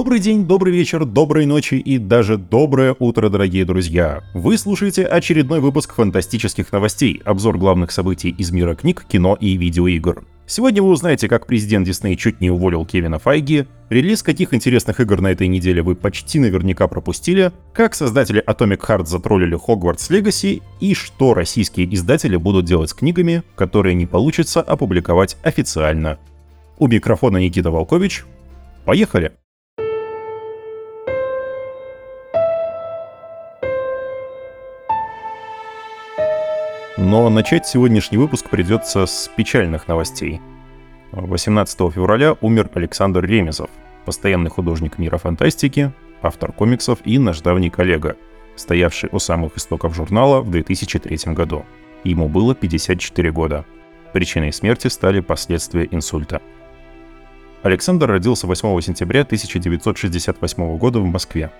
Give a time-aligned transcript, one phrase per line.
[0.00, 4.22] Добрый день, добрый вечер, доброй ночи и даже доброе утро, дорогие друзья!
[4.32, 10.24] Вы слушаете очередной выпуск фантастических новостей, обзор главных событий из мира книг, кино и видеоигр.
[10.46, 15.20] Сегодня вы узнаете, как президент Дисней чуть не уволил Кевина Файги, релиз каких интересных игр
[15.20, 20.94] на этой неделе вы почти наверняка пропустили, как создатели Atomic Heart затроллили Hogwarts Legacy и
[20.94, 26.18] что российские издатели будут делать с книгами, которые не получится опубликовать официально.
[26.78, 28.24] У микрофона Никита Волкович.
[28.86, 29.32] Поехали!
[37.10, 40.40] Но начать сегодняшний выпуск придется с печальных новостей.
[41.10, 43.68] 18 февраля умер Александр Ремезов,
[44.04, 45.90] постоянный художник мира фантастики,
[46.22, 48.16] автор комиксов и наш давний коллега,
[48.54, 51.64] стоявший у самых истоков журнала в 2003 году.
[52.04, 53.64] Ему было 54 года.
[54.12, 56.40] Причиной смерти стали последствия инсульта.
[57.64, 61.50] Александр родился 8 сентября 1968 года в Москве.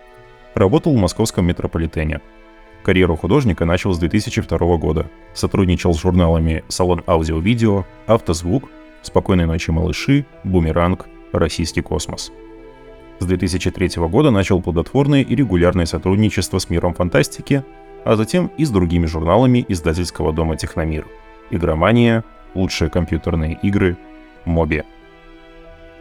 [0.55, 2.21] Работал в московском метрополитене–
[2.83, 5.11] Карьеру художника начал с 2002 года.
[5.35, 8.71] Сотрудничал с журналами «Салон аудио-видео», «Автозвук»,
[9.03, 12.33] «Спокойной ночи, малыши», «Бумеранг», «Российский космос».
[13.19, 17.63] С 2003 года начал плодотворное и регулярное сотрудничество с миром фантастики,
[18.05, 21.07] а затем и с другими журналами издательского дома «Техномир».
[21.51, 23.97] «Игромания», «Лучшие компьютерные игры»,
[24.47, 24.83] «Моби».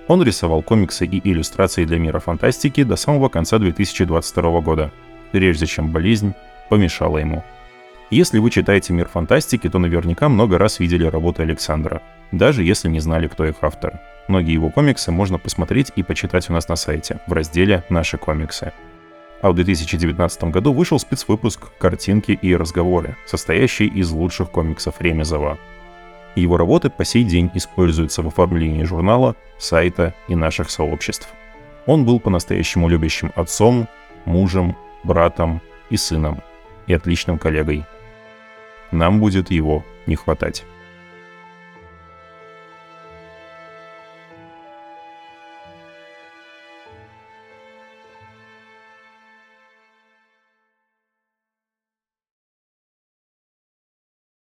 [0.07, 4.91] Он рисовал комиксы и иллюстрации для мира фантастики до самого конца 2022 года,
[5.31, 6.33] прежде чем болезнь
[6.69, 7.43] помешало ему.
[8.11, 12.99] Если вы читаете «Мир фантастики», то наверняка много раз видели работы Александра, даже если не
[12.99, 13.99] знали, кто их автор.
[14.27, 18.73] Многие его комиксы можно посмотреть и почитать у нас на сайте, в разделе «Наши комиксы».
[19.41, 25.59] А в 2019 году вышел спецвыпуск «Картинки и разговоры», состоящий из лучших комиксов Ремезова.
[26.35, 31.29] Его работы по сей день используются в оформлении журнала, сайта и наших сообществ.
[31.85, 33.87] Он был по-настоящему любящим отцом,
[34.25, 35.61] мужем, братом
[35.91, 36.41] и сыном–
[36.89, 37.85] и отличным коллегой.
[38.91, 40.65] Нам будет его не хватать.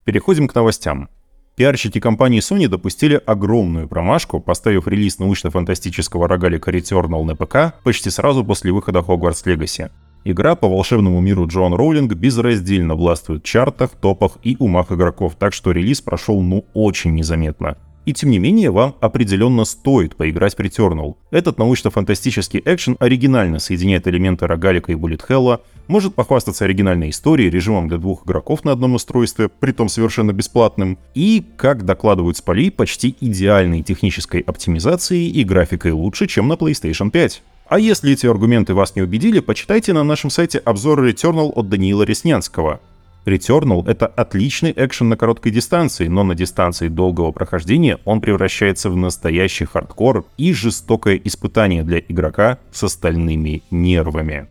[0.04, 1.10] Переходим к новостям.
[1.56, 8.44] Пиарщики компании Sony допустили огромную промашку, поставив релиз научно-фантастического рогалика Returnal на ПК почти сразу
[8.44, 9.90] после выхода Hogwarts Legacy.
[10.26, 15.54] Игра по волшебному миру Джон Роулинг безраздельно властвует в чартах, топах и умах игроков, так
[15.54, 17.78] что релиз прошел ну очень незаметно.
[18.06, 21.16] И тем не менее, вам определенно стоит поиграть в Returnal.
[21.32, 27.88] Этот научно-фантастический экшен оригинально соединяет элементы рогалика и буллет хелла, может похвастаться оригинальной историей, режимом
[27.88, 33.16] для двух игроков на одном устройстве, притом совершенно бесплатным, и, как докладывают с полей, почти
[33.20, 37.42] идеальной технической оптимизацией и графикой лучше, чем на PlayStation 5.
[37.68, 42.04] А если эти аргументы вас не убедили, почитайте на нашем сайте обзор Returnal от Даниила
[42.04, 42.82] Реснянского.
[43.26, 48.98] Returnal— это отличный экшен на короткой дистанции, но на дистанции долгого прохождения он превращается в
[48.98, 54.48] настоящий хардкор и жестокое испытание для игрока с остальными нервами.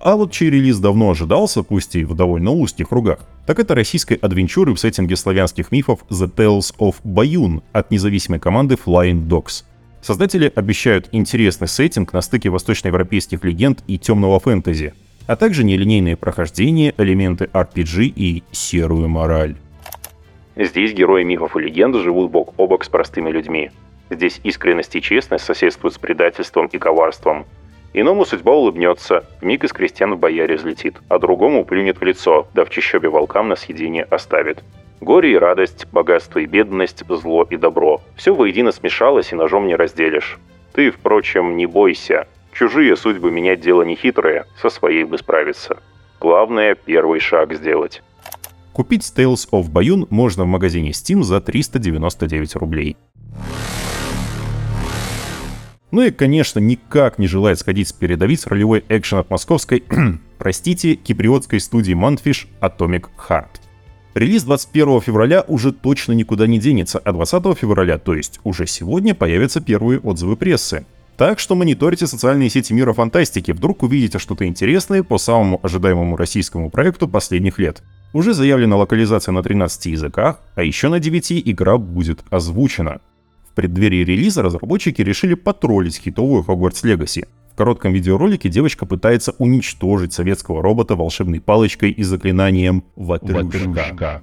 [0.00, 4.14] А вот чей релиз давно ожидался, пусть и в довольно узких кругах, так это российской
[4.14, 9.62] адвенчуры в сеттинге славянских мифов The Tales of Bayun от независимой команды Flying Dogs—
[10.04, 14.92] Создатели обещают интересный сеттинг на стыке восточноевропейских легенд и темного фэнтези,
[15.26, 19.56] а также нелинейные прохождения, элементы RPG и серую мораль.
[20.56, 23.70] Здесь герои мифов и легенд живут бок о бок с простыми людьми.
[24.10, 27.46] Здесь искренность и честность соседствуют с предательством и коварством.
[27.94, 32.66] Иному судьба улыбнется, миг из крестьян в бояре взлетит, а другому плюнет в лицо, да
[32.66, 34.62] в чащобе волкам на съедение оставит.
[35.00, 38.00] Горе и радость, богатство и бедность, зло и добро.
[38.16, 40.38] Все воедино смешалось и ножом не разделишь.
[40.72, 42.26] Ты, впрочем, не бойся.
[42.52, 45.78] Чужие судьбы менять дело нехитрое, со своей бы справиться.
[46.20, 48.02] Главное, первый шаг сделать.
[48.72, 52.96] Купить Tales of Bayun можно в магазине Steam за 399 рублей.
[55.90, 59.84] Ну и, конечно, никак не желает сходить с передовиц ролевой экшен от московской,
[60.38, 63.63] простите, киприотской студии Montfish Atomic Heart.
[64.14, 69.12] Релиз 21 февраля уже точно никуда не денется, а 20 февраля, то есть уже сегодня,
[69.12, 70.86] появятся первые отзывы прессы.
[71.16, 76.70] Так что мониторите социальные сети мира фантастики, вдруг увидите что-то интересное по самому ожидаемому российскому
[76.70, 77.82] проекту последних лет.
[78.12, 83.00] Уже заявлена локализация на 13 языках, а еще на 9 игра будет озвучена.
[83.50, 87.26] В преддверии релиза разработчики решили потроллить хитовую Hogwarts Legacy.
[87.54, 94.20] В коротком видеоролике девочка пытается уничтожить советского робота волшебной палочкой и заклинанием «Ватрюшка».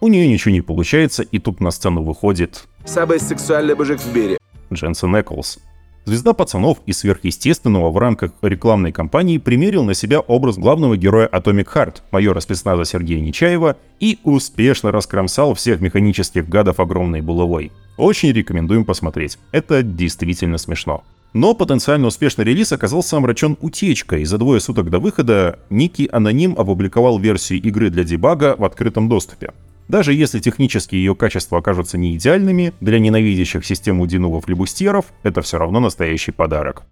[0.00, 2.66] У нее ничего не получается, и тут на сцену выходит...
[2.84, 4.38] Самый сексуальный мужик в мире.
[4.72, 5.60] Дженсен Эклс.
[6.06, 11.72] Звезда пацанов и сверхъестественного в рамках рекламной кампании примерил на себя образ главного героя Atomic
[11.72, 17.70] Heart, майора спецназа Сергея Нечаева, и успешно раскромсал всех механических гадов огромной булавой.
[17.96, 19.38] Очень рекомендуем посмотреть.
[19.52, 21.04] Это действительно смешно.
[21.36, 24.24] Но потенциально успешный релиз оказался омрачен утечкой.
[24.24, 29.52] За двое суток до выхода некий аноним опубликовал версию игры для дебага в открытом доступе.
[29.86, 35.78] Даже если технически ее качества окажутся не идеальными, для ненавидящих систему динувов-либустьеров это все равно
[35.78, 36.84] настоящий подарок.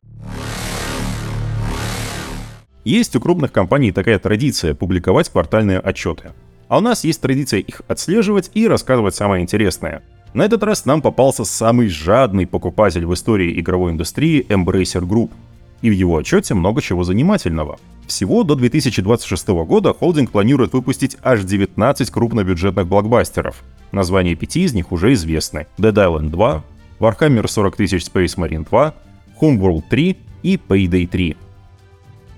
[2.85, 6.33] Есть у крупных компаний такая традиция публиковать квартальные отчеты.
[6.69, 10.03] А у нас есть традиция их отслеживать и рассказывать самое интересное.
[10.35, 15.31] На этот раз нам попался самый жадный покупатель в истории игровой индустрии Embracer Group.
[15.81, 17.79] И в его отчете много чего занимательного.
[18.09, 23.63] Всего до 2026 года холдинг планирует выпустить аж 19 крупнобюджетных блокбастеров.
[23.93, 25.69] Названия пяти из них уже известны.
[25.79, 26.65] Dead Island 2,
[26.99, 28.95] Warhammer 40 000 Space Marine 2,
[29.41, 31.37] Homeworld 3 и Payday 3.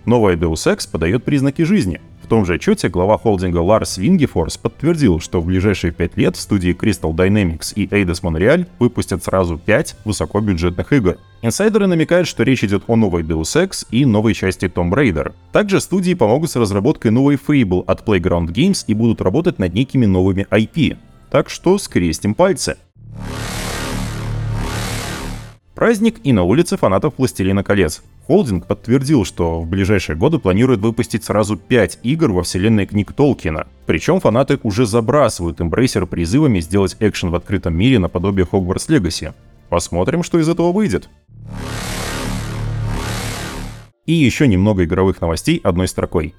[0.04, 5.20] Новая Deus Ex подает признаки жизни– в том же отчете глава холдинга Ларс Вингефорс подтвердил,
[5.20, 10.92] что в ближайшие пять лет студии Crystal Dynamics и Eidos Montreal выпустят сразу пять высокобюджетных
[10.92, 11.18] игр.
[11.42, 15.34] Инсайдеры намекают, что речь идет о новой Deus Ex и новой части Tomb Raider.
[15.52, 20.06] Также студии помогут с разработкой новой Fable от Playground Games и будут работать над некими
[20.06, 20.96] новыми IP.
[21.30, 22.76] Так что скрестим пальцы.
[25.76, 28.02] Праздник и на улице фанатов «Пластилина колец».
[28.26, 33.68] Холдинг подтвердил, что в ближайшие годы планирует выпустить сразу 5 игр во вселенной книг Толкина.
[33.86, 39.32] Причем фанаты уже забрасывают Embracer призывами сделать экшен в открытом мире наподобие Hogwarts Legacy.
[39.68, 41.08] Посмотрим, что из этого выйдет.
[44.06, 46.34] И еще немного игровых новостей одной строкой.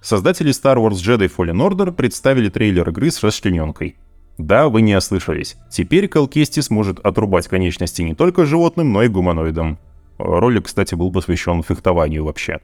[0.00, 3.96] Создатели Star Wars Jedi Fallen Order представили трейлер игры с расчлененкой.
[4.38, 5.56] Да, вы не ослышались.
[5.70, 9.78] Теперь Калкести сможет отрубать конечности не только животным, но и гуманоидам.
[10.18, 12.60] Ролик, кстати, был посвящен фехтованию вообще.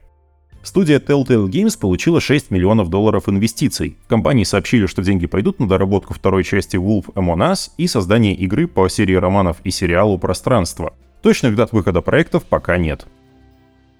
[0.63, 3.97] Студия Telltale Games получила 6 миллионов долларов инвестиций.
[4.07, 8.67] Компании сообщили, что деньги пойдут на доработку второй части Wolf Among Us и создание игры
[8.67, 10.93] по серии романов и сериалу «Пространство».
[11.21, 13.05] Точных дат выхода проектов пока нет.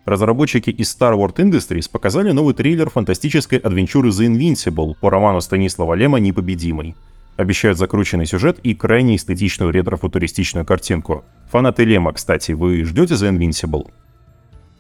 [0.06, 5.94] Разработчики из Star Wars Industries показали новый трейлер фантастической адвенчуры The Invincible по роману Станислава
[5.96, 6.96] Лема «Непобедимый».
[7.36, 11.26] Обещают закрученный сюжет и крайне эстетичную ретро-футуристичную картинку.
[11.52, 13.90] Фанаты Лема, кстати, вы ждете The Invincible?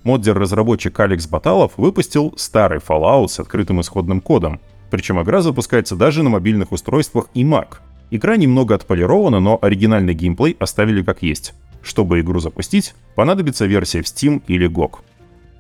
[0.04, 4.60] Моддер-разработчик Алекс Баталов выпустил старый Fallout с открытым исходным кодом.
[4.92, 7.78] Причем игра запускается даже на мобильных устройствах и Mac.
[8.12, 11.56] Игра немного отполирована, но оригинальный геймплей оставили как есть.
[11.82, 15.00] Чтобы игру запустить, понадобится версия в Steam или GOG.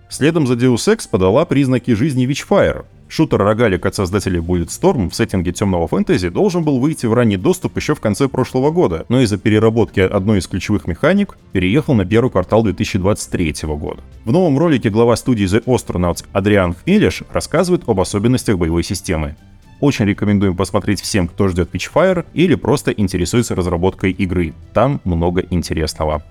[0.09, 5.87] Следом за Deus Ex подала признаки жизни Witchfire, Шутер-рогалик от создателей Bulletstorm в сеттинге темного
[5.87, 9.99] фэнтези должен был выйти в ранний доступ еще в конце прошлого года, но из-за переработки
[9.99, 14.01] одной из ключевых механик переехал на первый квартал 2023 года.
[14.25, 19.35] В новом ролике глава студии The Astronauts Адриан Хмелеш рассказывает об особенностях боевой системы.
[19.79, 24.55] Очень рекомендуем посмотреть всем, кто ждет Pitchfire или просто интересуется разработкой игры.
[24.73, 26.23] Там много интересного.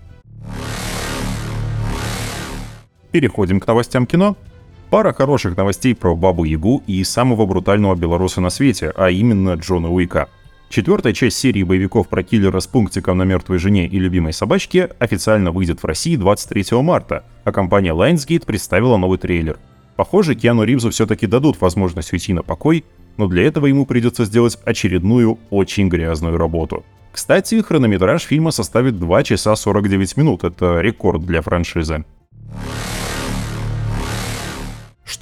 [3.13, 4.37] Переходим к новостям кино.
[4.93, 9.91] Пара хороших новостей про Бабу Ягу и самого брутального белоруса на свете, а именно Джона
[9.91, 10.29] Уика.
[10.69, 15.51] Четвертая часть серии боевиков про киллера с пунктиком на мертвой жене и любимой собачке официально
[15.51, 19.59] выйдет в России 23 марта, а компания Lionsgate представила новый трейлер.
[19.97, 22.85] Похоже, Киану Ривзу все-таки дадут возможность уйти на покой,
[23.17, 26.85] но для этого ему придется сделать очередную очень грязную работу.
[27.13, 32.05] Кстати, хронометраж фильма составит 2 часа 49 минут, это рекорд для франшизы.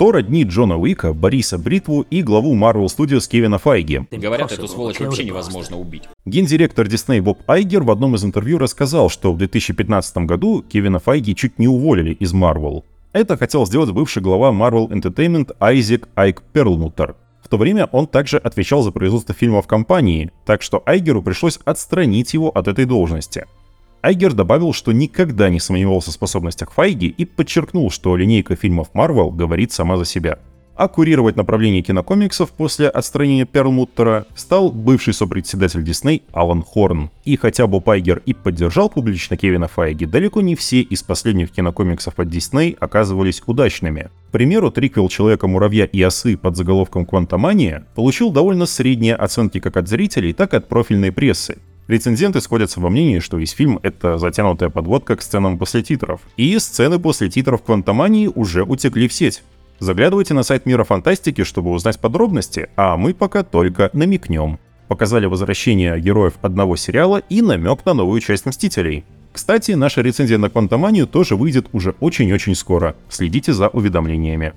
[0.00, 4.06] Что роднит Джона Уика, Бориса Бритву и главу Marvel Studios Кевина Файги?
[4.10, 6.04] Говорят, эту сволочь вообще невозможно убить.
[6.24, 11.36] Гендиректор Disney Боб Айгер в одном из интервью рассказал, что в 2015 году Кевина Файги
[11.36, 12.84] чуть не уволили из Marvel.
[13.12, 17.14] Это хотел сделать бывший глава Marvel Entertainment Айзек Айк Перлмутер.
[17.42, 22.32] В то время он также отвечал за производство фильмов компании, так что Айгеру пришлось отстранить
[22.32, 23.44] его от этой должности–
[24.02, 29.30] Айгер добавил, что никогда не сомневался в способностях Файги и подчеркнул, что линейка фильмов Marvel
[29.30, 30.38] говорит сама за себя.
[30.80, 37.10] А курировать направление кинокомиксов после отстранения Перлмуттера стал бывший сопредседатель Дисней Алан Хорн.
[37.26, 42.18] И хотя Боб Айгер и поддержал публично Кевина Файги, далеко не все из последних кинокомиксов
[42.18, 44.08] от Дисней оказывались удачными.
[44.28, 49.86] К примеру, триквел Человека-муравья и осы под заголовком «Квантомания» получил довольно средние оценки как от
[49.86, 51.58] зрителей, так и от профильной прессы.
[51.90, 56.20] Рецензенты сходятся во мнении, что весь фильм— это затянутая подводка к сценам после титров.
[56.36, 59.42] И сцены после титров Квантомании уже утекли в сеть.
[59.80, 64.60] Заглядывайте на сайт Мира Фантастики, чтобы узнать подробности, а мы пока только намекнем.
[64.86, 69.04] Показали возвращение героев одного сериала и намек на новую часть Мстителей.
[69.32, 72.94] Кстати, наша рецензия на Квантоманию тоже выйдет уже очень-очень скоро.
[73.08, 74.52] Следите за уведомлениями.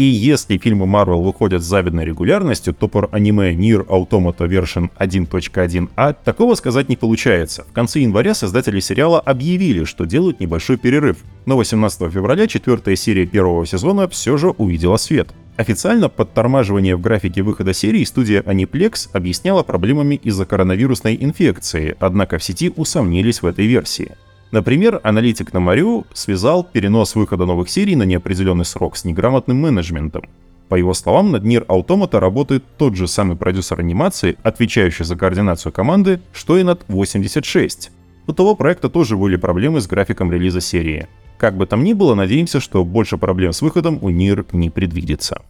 [0.00, 6.16] И если фильмы Marvel выходят с завидной регулярностью, то про аниме Nier Automata Version 1.1a
[6.24, 7.66] такого сказать не получается.
[7.68, 11.18] В конце января создатели сериала объявили, что делают небольшой перерыв.
[11.44, 15.34] Но 18 февраля четвертая серия первого сезона все же увидела свет.
[15.58, 22.42] Официально подтормаживание в графике выхода серии студия Aniplex объясняла проблемами из-за коронавирусной инфекции, однако в
[22.42, 24.12] сети усомнились в этой версии.
[24.50, 30.24] Например, аналитик на Марю связал перенос выхода новых серий на неопределенный срок с неграмотным менеджментом.
[30.68, 35.72] По его словам, над Нир Automata работает тот же самый продюсер анимации, отвечающий за координацию
[35.72, 37.90] команды, что и над 86.
[38.26, 41.06] У того проекта тоже были проблемы с графиком релиза серии.
[41.38, 45.42] Как бы там ни было, надеемся, что больше проблем с выходом у Нир не предвидится.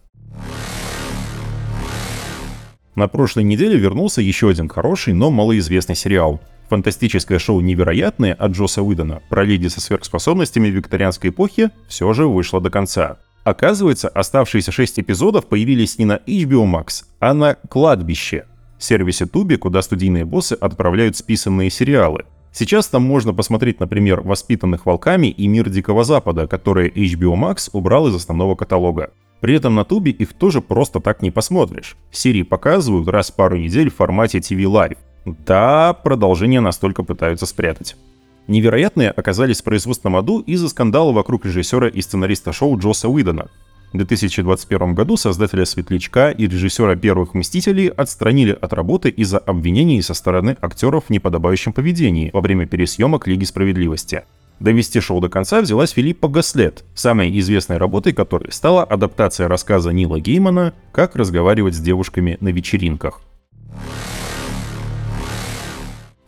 [2.95, 6.39] На прошлой неделе вернулся еще один хороший, но малоизвестный сериал
[6.71, 12.61] Фантастическое шоу «Невероятное» от Джоса Уидона про леди со сверхспособностями викторианской эпохи все же вышло
[12.61, 13.17] до конца.
[13.43, 18.45] Оказывается, оставшиеся шесть эпизодов появились не на HBO Max, а на «Кладбище»—
[18.79, 22.23] сервисе Туби, куда студийные боссы отправляют списанные сериалы.
[22.53, 28.07] Сейчас там можно посмотреть, например, «Воспитанных волками» и «Мир Дикого Запада», которые HBO Max убрал
[28.07, 29.11] из основного каталога.
[29.41, 31.97] При этом на Тубе их тоже просто так не посмотришь.
[32.11, 34.97] Серии показывают раз в пару недель в формате TV Live.
[35.25, 37.95] Да, продолжение настолько пытаются спрятать.
[38.47, 43.49] Невероятные оказались в производственном аду из-за скандала вокруг режиссера и сценариста шоу Джоса Уидона.
[43.93, 50.13] В 2021 году создателя «Светлячка» и режиссера «Первых Мстителей» отстранили от работы из-за обвинений со
[50.13, 54.23] стороны актеров в неподобающем поведении во время пересъемок «Лиги справедливости».
[54.61, 60.19] Довести шоу до конца взялась Филиппа Гаслет, самой известной работой которой стала адаптация рассказа Нила
[60.19, 63.21] Геймана «Как разговаривать с девушками на вечеринках».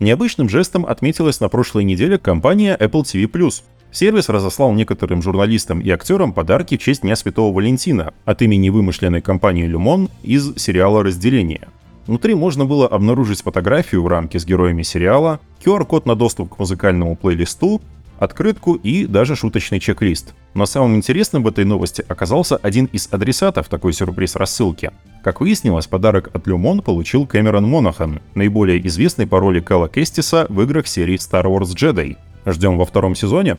[0.04, 3.54] Необычным жестом отметилась на прошлой неделе компания Apple TV+.
[3.90, 9.22] Сервис разослал некоторым журналистам и актерам подарки в честь Дня Святого Валентина от имени вымышленной
[9.22, 11.70] компании Люмон из сериала «Разделение».
[12.06, 17.16] Внутри можно было обнаружить фотографию в рамке с героями сериала, QR-код на доступ к музыкальному
[17.16, 17.82] плейлисту,
[18.20, 20.34] открытку и даже шуточный чек-лист.
[20.54, 24.92] Но самым интересным в этой новости оказался один из адресатов такой сюрприз-рассылки.
[25.24, 30.62] Как выяснилось, подарок от Люмон получил Кэмерон Монахан, наиболее известный по роли Кэлла Кестиса в
[30.62, 32.18] играх серии Star Wars Jedi.
[32.46, 33.58] Ждем во втором сезоне.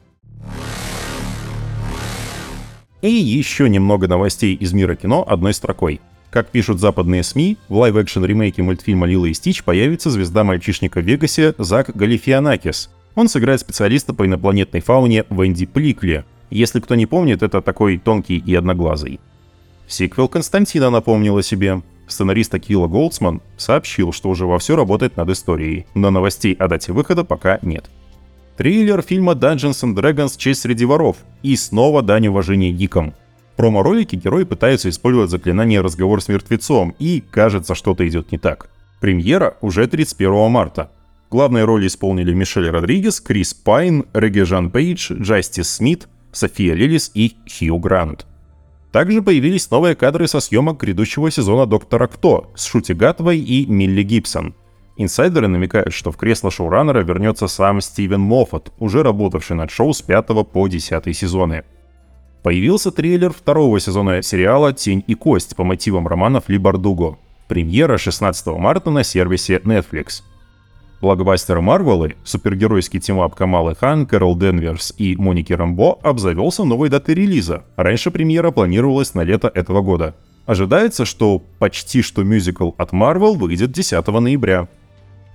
[3.02, 6.00] И еще немного новостей из мира кино одной строкой.
[6.30, 11.04] Как пишут западные СМИ, в live-action ремейке мультфильма «Лило и Стич» появится звезда мальчишника в
[11.04, 16.24] Вегасе Зак Галифианакис, он сыграет специалиста по инопланетной фауне Венди Пликли.
[16.50, 19.20] Если кто не помнит, это такой тонкий и одноглазый.
[19.86, 21.82] Сиквел Константина напомнил о себе.
[22.06, 27.24] Сценарист Акива Голдсман сообщил, что уже вовсю работает над историей, но новостей о дате выхода
[27.24, 27.90] пока нет.
[28.56, 33.14] Трейлер фильма Dungeons and Dragons «Честь среди воров» и снова дань уважения гикам.
[33.52, 38.68] В промо-ролике герои пытаются использовать заклинание «Разговор с мертвецом» и, кажется, что-то идет не так.
[39.00, 40.90] Премьера уже 31 марта.
[41.30, 47.78] Главные роли исполнили Мишель Родригес, Крис Пайн, Реге-Жан Пейдж, Джастис Смит, София Лилис и Хью
[47.78, 48.26] Грант.
[48.92, 54.04] Также появились новые кадры со съемок грядущего сезона «Доктора Кто» с Шути Гатвой и Милли
[54.04, 54.54] Гибсон.
[54.96, 60.00] Инсайдеры намекают, что в кресло шоураннера вернется сам Стивен Моффат, уже работавший над шоу с
[60.00, 61.64] 5 по 10 сезоны.
[62.44, 67.18] Появился трейлер второго сезона сериала «Тень и кость» по мотивам романов Ли Бардуго.
[67.48, 70.22] Премьера 16 марта на сервисе Netflix.
[71.04, 77.64] Блокбастер Марвелы, супергеройский team-up Камалы Хан, Кэрол Денверс и Моники Рамбо обзавелся новой датой релиза.
[77.76, 80.14] Раньше премьера планировалась на лето этого года.
[80.46, 84.66] Ожидается, что почти что мюзикл от Marvel выйдет 10 ноября.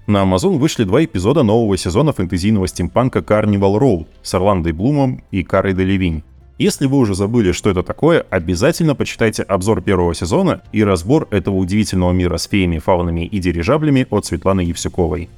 [0.07, 5.43] На Amazon вышли два эпизода нового сезона фэнтезийного стимпанка Carnival Row с Орландой Блумом и
[5.43, 6.23] Карой Делевинь.
[6.57, 11.57] Если вы уже забыли, что это такое, обязательно почитайте обзор первого сезона и разбор этого
[11.57, 15.29] удивительного мира с феями, фаунами и дирижаблями от Светланы Евсюковой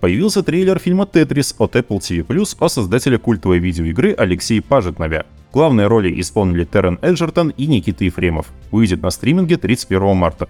[0.00, 5.26] появился трейлер фильма «Тетрис» от Apple TV+, о создателе культовой видеоигры Алексее Пажетнове.
[5.52, 8.46] Главные роли исполнили Террен Эджертон и Никита Ефремов.
[8.70, 10.48] Выйдет на стриминге 31 марта.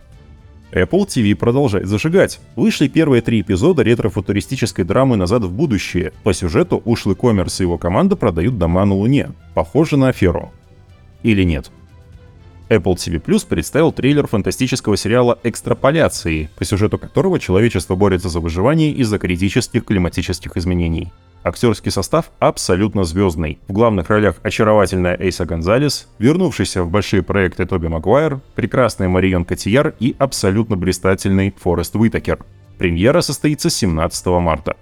[0.72, 2.40] Apple TV продолжает зажигать.
[2.56, 6.12] Вышли первые три эпизода ретро-футуристической драмы «Назад в будущее».
[6.22, 9.30] По сюжету ушлый коммерс и его команда продают дома на Луне.
[9.54, 10.52] Похоже на аферу.
[11.22, 11.70] Или нет?
[12.68, 18.90] Apple TV Plus представил трейлер фантастического сериала «Экстраполяции», по сюжету которого человечество борется за выживание
[18.92, 21.12] из-за критических климатических изменений.
[21.44, 23.60] Актерский состав абсолютно звездный.
[23.68, 29.94] В главных ролях очаровательная Эйса Гонзалес, вернувшийся в большие проекты Тоби Магуайр, прекрасная Марион Котияр
[30.00, 32.44] и абсолютно блистательный Форест Уитакер.
[32.78, 34.76] Премьера состоится 17 марта.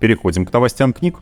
[0.00, 1.18] Переходим к новостям книг.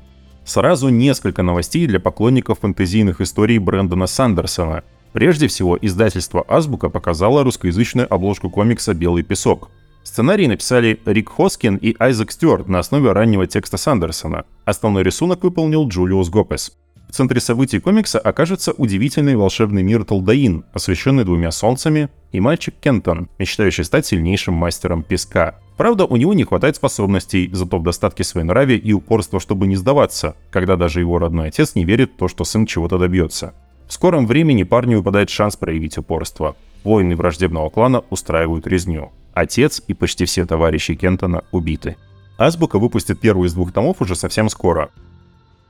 [0.48, 4.82] Сразу несколько новостей для поклонников фэнтезийных историй Брэндона Сандерсона.
[5.12, 9.68] Прежде всего, издательство «Азбука» показало русскоязычную обложку комикса «Белый песок».
[10.04, 14.46] Сценарий написали Рик Хоскин и Айзек Стюарт на основе раннего текста Сандерсона.
[14.64, 16.72] Основной рисунок выполнил Джулиус Гопес.
[17.08, 23.30] В центре событий комикса окажется удивительный волшебный мир Талдаин, освещенный двумя солнцами, и мальчик Кентон,
[23.38, 25.58] мечтающий стать сильнейшим мастером песка.
[25.78, 30.36] Правда, у него не хватает способностей, зато в достатке своенравия и упорства, чтобы не сдаваться,
[30.50, 33.54] когда даже его родной отец не верит в то, что сын чего-то добьется.
[33.86, 36.56] В скором времени парню выпадает шанс проявить упорство.
[36.84, 39.12] Воины враждебного клана устраивают резню.
[39.32, 41.96] Отец и почти все товарищи Кентона убиты.
[42.36, 44.90] Азбука выпустит первый из двух томов уже совсем скоро.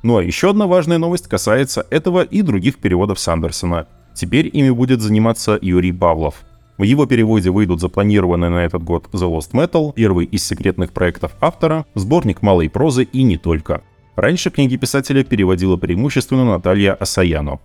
[0.03, 3.87] Ну а еще одна важная новость касается этого и других переводов Сандерсона.
[4.15, 6.45] Теперь ими будет заниматься Юрий Павлов.
[6.77, 11.33] В его переводе выйдут запланированные на этот год The Lost Metal, первый из секретных проектов
[11.41, 13.83] автора, сборник малой прозы и не только.
[14.15, 17.59] Раньше книги писателя переводила преимущественно Наталья Асаяно.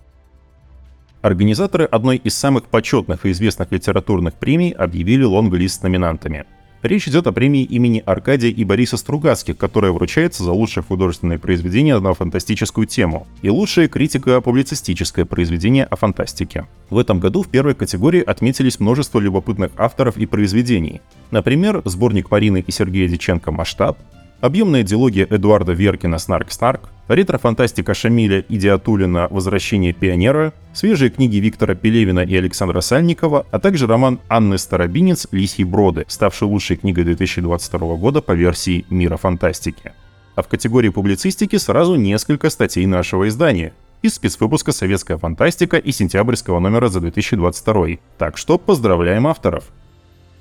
[1.22, 6.46] Организаторы одной из самых почетных и известных литературных премий объявили лонглист с номинантами.
[6.84, 11.98] Речь идет о премии имени Аркадия и Бориса Стругацких, которая вручается за лучшее художественное произведение
[11.98, 16.68] на фантастическую тему и лучшее критико-публицистическое произведение о фантастике.
[16.90, 21.00] В этом году в первой категории отметились множество любопытных авторов и произведений.
[21.32, 23.98] Например, сборник Марины и Сергея Диченко «Масштаб»,
[24.42, 32.22] объемная диалогия Эдуарда Веркина «Снарк-Снарк», ретро-фантастика Шамиля и Диатулина «Возвращение пионера», свежие книги Виктора Пелевина
[32.22, 38.22] и Александра Сальникова, а также роман Анны Старобинец «Лисьи броды», ставший лучшей книгой 2022 года
[38.22, 39.94] по версии «Мира фантастики».
[40.36, 46.60] А в категории публицистики сразу несколько статей нашего издания из спецвыпуска «Советская фантастика» и сентябрьского
[46.60, 47.88] номера за 2022.
[48.18, 49.66] Так что поздравляем авторов!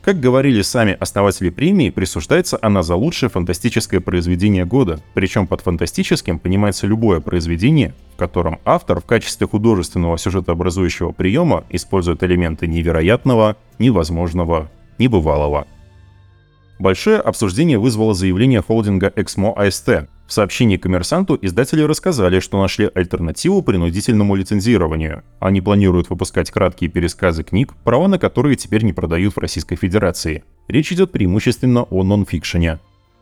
[0.03, 6.41] Как говорили сами основатели премии, присуждается она за лучшее фантастическое произведение года, причем под фантастическим
[6.41, 14.73] понимается любое произведение, в котором автор в качестве художественного сюжетообразующего приема использует элементы невероятного, невозможного,
[14.99, 15.69] небывалого.
[16.81, 23.61] Большое обсуждение вызвало заявление холдинга Exmo AST, в сообщении коммерсанту издатели рассказали, что нашли альтернативу
[23.61, 25.25] принудительному лицензированию.
[25.41, 30.43] Они планируют выпускать краткие пересказы книг, права на которые теперь не продают в Российской Федерации.
[30.69, 32.79] Речь идет преимущественно о нонфикшене.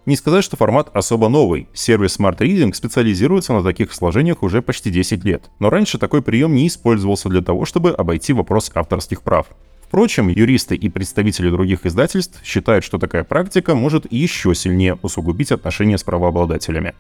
[0.07, 1.67] Не сказать, что формат особо новый.
[1.75, 5.51] Сервис Smart Reading специализируется на таких сложениях уже почти 10 лет.
[5.59, 9.49] Но раньше такой прием не использовался для того, чтобы обойти вопрос авторских прав.
[9.91, 15.99] Впрочем, юристы и представители других издательств считают, что такая практика может еще сильнее усугубить отношения
[15.99, 16.95] с правообладателями.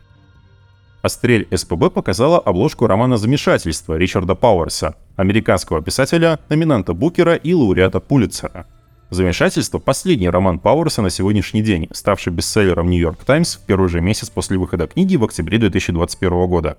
[1.00, 8.66] Астрель СПБ показала обложку романа «Замешательство» Ричарда Пауэрса, американского писателя, номинанта Букера и лауреата Пулитцера.
[9.08, 14.30] «Замешательство»— последний роман Пауэрса на сегодняшний день, ставший бестселлером «Нью-Йорк Таймс» в первый же месяц
[14.30, 16.76] после выхода книги в октябре 2021 года.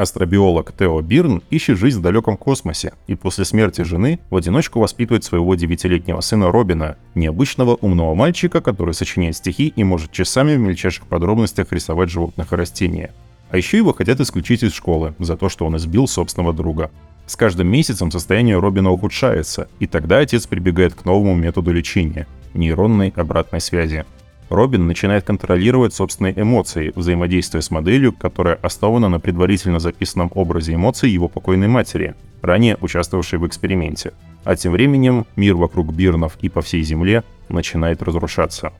[0.00, 5.24] Астробиолог Тео Бирн ищет жизнь в далеком космосе и после смерти жены в одиночку воспитывает
[5.24, 11.06] своего девятилетнего сына Робина, необычного умного мальчика, который сочиняет стихи и может часами в мельчайших
[11.06, 13.12] подробностях рисовать животных и растения.
[13.50, 16.90] А еще его хотят исключить из школы за то, что он избил собственного друга.
[17.26, 23.12] С каждым месяцем состояние Робина ухудшается, и тогда отец прибегает к новому методу лечения– нейронной
[23.14, 24.06] обратной связи.
[24.50, 31.08] Робин начинает контролировать собственные эмоции, взаимодействуя с моделью, которая основана на предварительно записанном образе эмоций
[31.08, 34.12] его покойной матери, ранее участвовавшей в эксперименте.
[34.42, 38.72] А тем временем мир вокруг Бирнов и по всей Земле начинает разрушаться.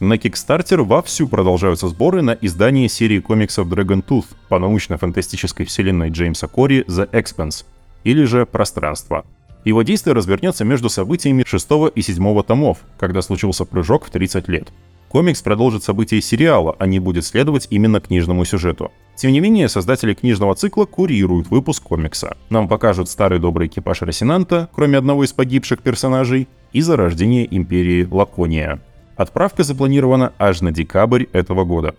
[0.00, 6.48] На Kickstarter вовсю продолжаются сборы на издание серии комиксов Dragon Tooth по научно-фантастической вселенной Джеймса
[6.48, 7.64] Кори The Expanse,
[8.02, 9.24] или же Пространство.
[9.64, 14.72] Его действие развернется между событиями 6 и 7 томов, когда случился прыжок в 30 лет.
[15.08, 18.92] Комикс продолжит события сериала, а не будет следовать именно книжному сюжету.
[19.16, 22.36] Тем не менее, создатели книжного цикла курируют выпуск комикса.
[22.48, 28.80] Нам покажут старый добрый экипаж Росинанта, кроме одного из погибших персонажей, и зарождение империи Лакония.
[29.16, 31.96] Отправка запланирована аж на декабрь этого года.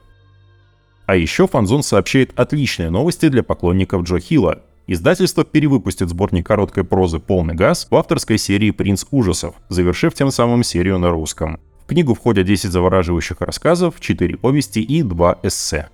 [1.06, 4.62] А еще Фанзон сообщает отличные новости для поклонников Джо Хилла,
[4.93, 10.65] Издательство перевыпустит сборник короткой прозы «Полный газ» в авторской серии «Принц ужасов», завершив тем самым
[10.65, 11.62] серию на русском.
[11.86, 15.88] В книгу входят 10 завораживающих рассказов, 4 повести и 2 эссе.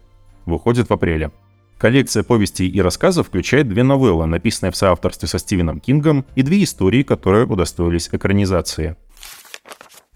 [0.47, 1.29] Выходит в апреле.
[1.77, 6.63] Коллекция повестей и рассказов включает две новеллы, написанные в соавторстве со Стивеном Кингом, и две
[6.63, 8.95] истории, которые удостоились экранизации.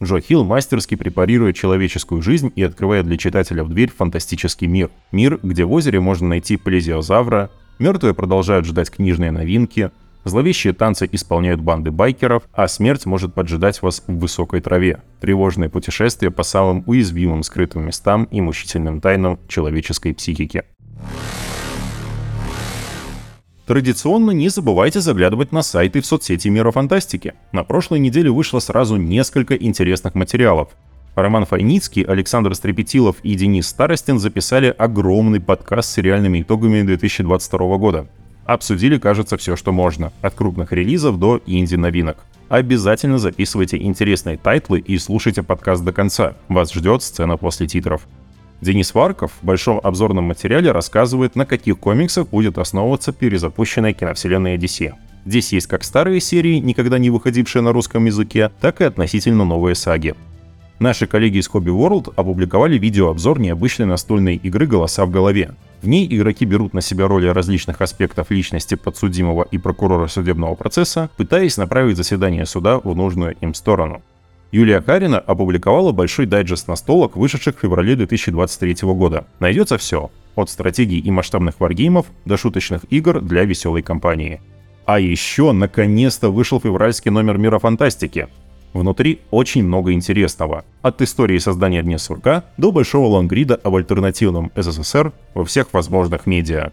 [0.01, 4.89] Джо Хилл мастерски препарирует человеческую жизнь и открывает для читателя в дверь фантастический мир.
[5.11, 9.89] Мир, где в озере можно найти плезиозавра, Мертвые продолжают ждать книжные новинки,
[10.23, 15.01] Зловещие танцы исполняют банды байкеров, а смерть может поджидать вас в высокой траве.
[15.19, 20.63] Тревожное путешествие по самым уязвимым скрытым местам и мучительным тайнам человеческой психики.
[23.65, 27.33] Традиционно не забывайте заглядывать на сайты в соцсети Мира Фантастики.
[27.51, 30.69] На прошлой неделе вышло сразу несколько интересных материалов.
[31.15, 38.07] Роман Файницкий, Александр Стрепетилов и Денис Старостин записали огромный подкаст с сериальными итогами 2022 года.
[38.45, 42.17] Обсудили, кажется, все, что можно, от крупных релизов до инди-новинок.
[42.47, 46.35] Обязательно записывайте интересные тайтлы и слушайте подкаст до конца.
[46.47, 48.07] Вас ждет сцена после титров.
[48.61, 54.93] Денис Варков в большом обзорном материале рассказывает, на каких комиксах будет основываться перезапущенная киновселенная DC.
[55.25, 59.75] Здесь есть как старые серии, никогда не выходившие на русском языке, так и относительно новые
[59.75, 60.15] саги.
[60.81, 65.53] Наши коллеги из Hobby World опубликовали видеообзор необычной настольной игры «Голоса в голове».
[65.83, 71.11] В ней игроки берут на себя роли различных аспектов личности подсудимого и прокурора судебного процесса,
[71.17, 74.01] пытаясь направить заседание суда в нужную им сторону.
[74.51, 79.27] Юлия Карина опубликовала большой дайджест настолок, вышедших в феврале 2023 года.
[79.39, 84.41] Найдется все, от стратегий и масштабных варгеймов до шуточных игр для веселой компании.
[84.85, 88.29] А еще, наконец-то, вышел февральский номер Мира Фантастики.
[88.73, 90.63] Внутри очень много интересного.
[90.81, 96.71] От истории создания Дня Сурка до большого лонгрида об альтернативном СССР во всех возможных медиа.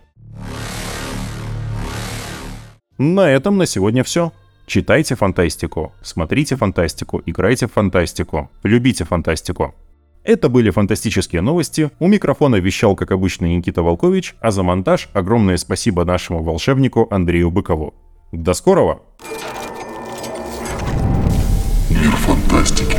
[2.99, 4.33] На этом на сегодня все.
[4.67, 9.75] Читайте фантастику, смотрите фантастику, играйте в фантастику, любите фантастику.
[10.25, 11.91] Это были фантастические новости.
[12.01, 17.51] У микрофона вещал, как обычно, Никита Волкович, а за монтаж огромное спасибо нашему волшебнику Андрею
[17.51, 17.95] Быкову.
[18.31, 19.01] До скорого!
[22.01, 22.98] Мир фантастики.